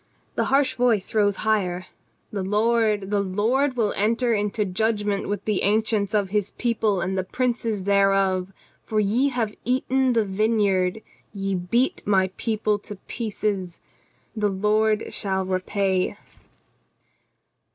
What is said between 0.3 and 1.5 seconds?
The harsh voice rose